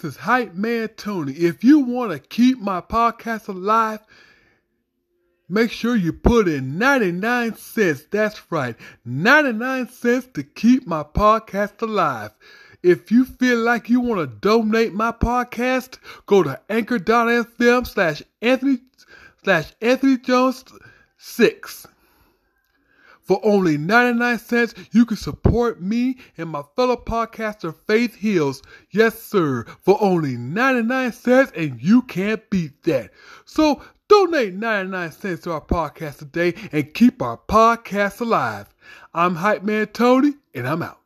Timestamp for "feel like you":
13.24-13.98